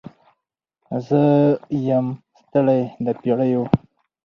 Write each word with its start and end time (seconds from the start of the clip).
زه 1.07 1.21
یم 1.87 2.07
ستړې 2.39 2.81
د 3.05 3.07
پیړیو 3.21 3.63